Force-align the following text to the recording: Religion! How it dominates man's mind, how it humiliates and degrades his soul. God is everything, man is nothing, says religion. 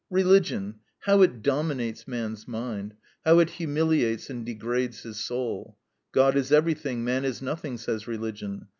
Religion! 0.09 0.79
How 1.01 1.21
it 1.21 1.43
dominates 1.43 2.07
man's 2.07 2.47
mind, 2.47 2.95
how 3.23 3.37
it 3.37 3.51
humiliates 3.51 4.31
and 4.31 4.43
degrades 4.43 5.03
his 5.03 5.17
soul. 5.19 5.77
God 6.11 6.35
is 6.35 6.51
everything, 6.51 7.03
man 7.03 7.23
is 7.23 7.39
nothing, 7.39 7.77
says 7.77 8.07
religion. 8.07 8.65